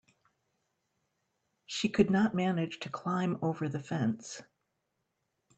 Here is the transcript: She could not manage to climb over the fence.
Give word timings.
She 1.67 1.87
could 1.87 2.09
not 2.09 2.33
manage 2.33 2.79
to 2.79 2.89
climb 2.89 3.37
over 3.43 3.69
the 3.69 3.83
fence. 3.83 4.41